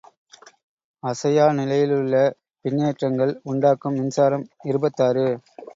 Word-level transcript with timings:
அசையா 1.03 1.45
நிலையிலுள்ள 1.51 2.15
மின்னேற்றங்கள் 2.65 3.33
உண்டாக்கும் 3.43 3.97
மின்சாரம் 3.99 4.47
இருபத்தாறு. 4.63 5.27